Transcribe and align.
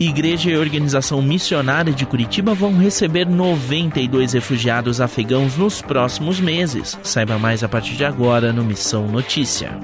Igreja 0.00 0.48
e 0.48 0.56
Organização 0.56 1.20
Missionária 1.20 1.92
de 1.92 2.06
Curitiba 2.06 2.54
vão 2.54 2.78
receber 2.78 3.26
92 3.26 4.32
refugiados 4.32 5.00
afegãos 5.00 5.56
nos 5.56 5.82
próximos 5.82 6.38
meses. 6.38 6.96
Saiba 7.02 7.36
mais 7.36 7.64
a 7.64 7.68
partir 7.68 7.96
de 7.96 8.04
agora 8.04 8.52
no 8.52 8.64
Missão 8.64 9.08
Notícia. 9.08 9.76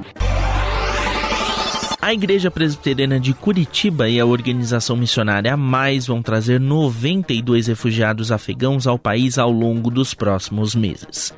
A 2.00 2.14
Igreja 2.14 2.48
Presbiteriana 2.48 3.18
de 3.18 3.34
Curitiba 3.34 4.08
e 4.08 4.20
a 4.20 4.26
Organização 4.26 4.96
Missionária 4.96 5.56
Mais 5.56 6.06
vão 6.06 6.22
trazer 6.22 6.60
92 6.60 7.66
refugiados 7.66 8.30
afegãos 8.30 8.86
ao 8.86 8.96
país 8.96 9.36
ao 9.36 9.50
longo 9.50 9.90
dos 9.90 10.14
próximos 10.14 10.76
meses. 10.76 11.34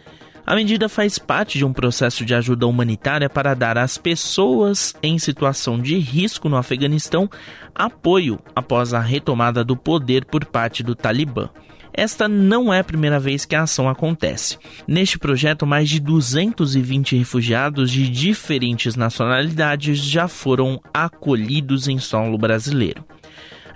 A 0.46 0.54
medida 0.54 0.88
faz 0.88 1.18
parte 1.18 1.58
de 1.58 1.64
um 1.64 1.72
processo 1.72 2.24
de 2.24 2.32
ajuda 2.32 2.68
humanitária 2.68 3.28
para 3.28 3.52
dar 3.52 3.76
às 3.76 3.98
pessoas 3.98 4.94
em 5.02 5.18
situação 5.18 5.76
de 5.76 5.98
risco 5.98 6.48
no 6.48 6.56
Afeganistão 6.56 7.28
apoio 7.74 8.38
após 8.54 8.94
a 8.94 9.00
retomada 9.00 9.64
do 9.64 9.76
poder 9.76 10.24
por 10.24 10.44
parte 10.44 10.84
do 10.84 10.94
Talibã. 10.94 11.50
Esta 11.92 12.28
não 12.28 12.72
é 12.72 12.78
a 12.78 12.84
primeira 12.84 13.18
vez 13.18 13.44
que 13.44 13.56
a 13.56 13.62
ação 13.62 13.88
acontece. 13.88 14.56
Neste 14.86 15.18
projeto, 15.18 15.66
mais 15.66 15.88
de 15.88 15.98
220 15.98 17.16
refugiados 17.16 17.90
de 17.90 18.08
diferentes 18.08 18.94
nacionalidades 18.94 19.98
já 19.98 20.28
foram 20.28 20.80
acolhidos 20.94 21.88
em 21.88 21.98
solo 21.98 22.38
brasileiro. 22.38 23.04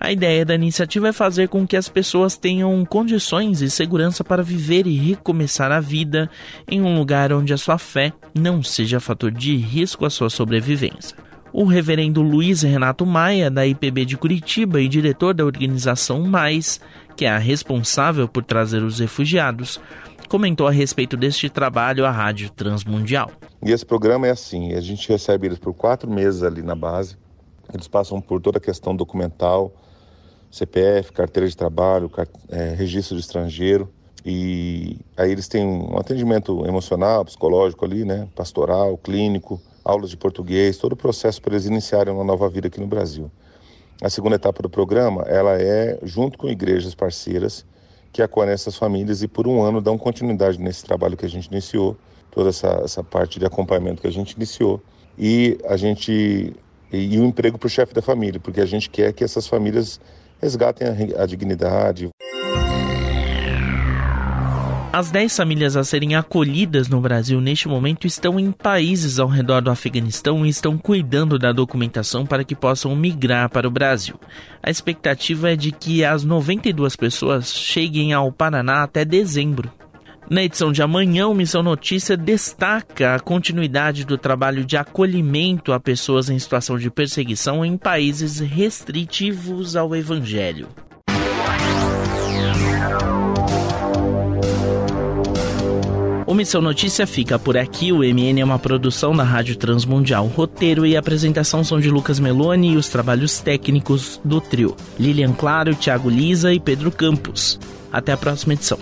A 0.03 0.11
ideia 0.11 0.47
da 0.47 0.55
iniciativa 0.55 1.09
é 1.09 1.13
fazer 1.13 1.51
com 1.51 1.67
que 1.67 1.77
as 1.77 1.87
pessoas 1.87 2.35
tenham 2.35 2.83
condições 2.87 3.61
e 3.61 3.69
segurança 3.69 4.25
para 4.25 4.43
viver 4.43 4.87
e 4.87 4.97
recomeçar 4.97 5.71
a 5.71 5.79
vida 5.79 6.31
em 6.67 6.81
um 6.81 6.97
lugar 6.97 7.35
onde 7.35 7.53
a 7.53 7.59
sua 7.59 7.77
fé 7.77 8.11
não 8.35 8.63
seja 8.63 8.99
fator 8.99 9.31
de 9.31 9.55
risco 9.59 10.07
à 10.07 10.11
sua 10.11 10.31
sobrevivência. 10.31 11.15
O 11.53 11.67
reverendo 11.67 12.23
Luiz 12.23 12.63
Renato 12.63 13.05
Maia, 13.05 13.51
da 13.51 13.67
IPB 13.67 14.07
de 14.07 14.17
Curitiba 14.17 14.81
e 14.81 14.89
diretor 14.89 15.35
da 15.35 15.45
organização 15.45 16.23
Mais, 16.23 16.81
que 17.15 17.27
é 17.27 17.31
a 17.31 17.37
responsável 17.37 18.27
por 18.27 18.43
trazer 18.43 18.83
os 18.83 19.01
refugiados, 19.01 19.79
comentou 20.31 20.67
a 20.67 20.71
respeito 20.71 21.15
deste 21.15 21.51
trabalho 21.51 22.07
à 22.07 22.11
Rádio 22.11 22.49
Transmundial. 22.49 23.31
E 23.63 23.71
esse 23.71 23.85
programa 23.85 24.27
é 24.27 24.31
assim: 24.31 24.73
a 24.73 24.81
gente 24.81 25.07
recebe 25.07 25.47
eles 25.47 25.59
por 25.59 25.75
quatro 25.75 26.11
meses 26.11 26.43
ali 26.43 26.63
na 26.63 26.75
base, 26.75 27.19
eles 27.75 27.87
passam 27.87 28.19
por 28.19 28.41
toda 28.41 28.57
a 28.57 28.63
questão 28.63 28.97
documental, 28.97 29.75
CPF, 30.51 31.13
carteira 31.13 31.49
de 31.49 31.57
trabalho, 31.57 32.11
é, 32.49 32.75
registro 32.75 33.17
de 33.17 33.23
estrangeiro. 33.23 33.89
E 34.25 34.99
aí 35.17 35.31
eles 35.31 35.49
têm 35.49 35.65
um 35.65 35.97
atendimento 35.97 36.67
emocional, 36.67 37.25
psicológico 37.25 37.85
ali, 37.85 38.05
né? 38.05 38.29
Pastoral, 38.35 38.99
clínico 38.99 39.61
aulas 39.85 40.11
de 40.11 40.17
português, 40.17 40.77
todo 40.77 40.93
o 40.93 40.97
processo 40.97 41.41
para 41.41 41.55
eles 41.55 41.67
iniciarem 41.67 42.13
uma 42.13 42.25
nova 42.25 42.49
vida 42.49 42.69
aqui 42.69 42.81
no 42.81 42.87
Brasil. 42.87 43.31
A 44.01 44.09
segunda 44.09 44.37
etapa 44.37 44.63
do 44.63 44.71
programa, 44.71 45.23
ela 45.23 45.61
é 45.61 45.99
junto 46.03 46.39
com 46.39 46.49
igrejas 46.49 46.95
parceiras 46.95 47.67
que 48.13 48.23
acolhem 48.23 48.53
essas 48.53 48.77
famílias 48.77 49.23
e 49.23 49.29
por 49.29 49.47
um 49.47 49.63
ano 49.63 49.81
dão 49.81 49.97
continuidade 49.97 50.59
nesse 50.59 50.85
trabalho 50.85 51.17
que 51.17 51.27
a 51.27 51.29
gente 51.29 51.47
iniciou, 51.47 51.97
toda 52.31 52.49
essa, 52.49 52.81
essa 52.85 53.05
parte 53.05 53.39
de 53.39 53.45
acompanhamento 53.45 54.01
que 54.01 54.09
a 54.09 54.13
gente 54.13 54.33
iniciou 54.33 54.81
e 55.19 55.59
a 55.67 55.77
gente 55.77 56.55
e, 56.93 57.15
e 57.15 57.19
o 57.19 57.25
emprego 57.25 57.59
para 57.59 57.67
o 57.67 57.71
chefe 57.71 57.95
da 57.95 58.03
família, 58.03 58.41
porque 58.41 58.61
a 58.61 58.67
gente 58.67 58.89
quer 58.91 59.13
que 59.13 59.25
essas 59.25 59.47
famílias 59.47 60.01
resgatem 60.41 60.89
a, 60.89 61.23
a 61.23 61.27
dignidade. 61.27 62.11
As 64.93 65.09
10 65.09 65.37
famílias 65.37 65.77
a 65.77 65.85
serem 65.85 66.17
acolhidas 66.17 66.89
no 66.89 67.01
Brasil 67.01 67.41
neste 67.41 67.69
momento 67.69 68.09
estão 68.09 68.41
em 68.41 68.51
países 68.51 69.21
ao 69.21 69.29
redor 69.29 69.61
do 69.61 69.71
Afeganistão 69.71 70.45
e 70.45 70.49
estão 70.49 70.77
cuidando 70.77 71.39
da 71.39 71.53
documentação 71.53 72.27
para 72.27 72.43
que 72.43 72.57
possam 72.57 72.97
migrar 72.97 73.49
para 73.49 73.69
o 73.69 73.71
Brasil. 73.71 74.19
A 74.61 74.69
expectativa 74.69 75.53
é 75.53 75.55
de 75.55 75.71
que 75.71 76.05
as 76.05 76.25
92 76.25 76.97
pessoas 76.97 77.55
cheguem 77.55 78.13
ao 78.13 78.33
Paraná 78.33 78.83
até 78.83 79.05
dezembro. 79.05 79.71
Na 80.31 80.45
edição 80.45 80.71
de 80.71 80.81
amanhã, 80.81 81.27
o 81.27 81.35
Missão 81.35 81.61
Notícia 81.61 82.17
destaca 82.17 83.17
a 83.17 83.19
continuidade 83.19 84.05
do 84.05 84.17
trabalho 84.17 84.65
de 84.65 84.77
acolhimento 84.77 85.73
a 85.73 85.81
pessoas 85.81 86.31
em 86.31 86.39
situação 86.39 86.79
de 86.79 86.89
perseguição 86.89 87.65
em 87.65 87.77
países 87.77 88.39
restritivos 88.39 89.75
ao 89.75 89.93
Evangelho. 89.97 90.69
O 96.25 96.33
Missão 96.33 96.63
Notícia 96.63 97.09
fica 97.09 97.37
por 97.37 97.57
aqui. 97.57 97.91
O 97.91 97.99
MN 97.99 98.39
é 98.39 98.45
uma 98.45 98.57
produção 98.57 99.17
da 99.17 99.25
Rádio 99.25 99.57
Transmundial. 99.57 100.29
Roteiro 100.29 100.87
e 100.87 100.97
apresentação 100.97 101.65
são 101.65 101.81
de 101.81 101.91
Lucas 101.91 102.21
Meloni 102.21 102.75
e 102.75 102.77
os 102.77 102.89
trabalhos 102.89 103.41
técnicos 103.41 104.21
do 104.25 104.41
trio. 104.41 104.77
Lilian 104.97 105.33
Claro, 105.33 105.75
Thiago 105.75 106.09
Lisa 106.09 106.55
e 106.55 106.61
Pedro 106.61 106.93
Campos. 106.93 107.59
Até 107.93 108.13
a 108.13 108.17
próxima 108.17 108.53
edição. 108.53 108.79